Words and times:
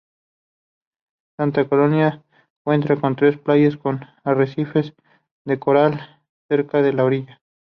Santa 1.37 1.69
Carolina 1.69 2.23
cuenta 2.65 2.99
con 2.99 3.15
tres 3.15 3.37
playas 3.37 3.77
con 3.77 3.99
arrecifes 4.23 4.95
de 5.45 5.59
coral 5.59 6.19
cerca 6.49 6.81
de 6.81 6.91
la 6.93 7.05
orilla. 7.05 7.39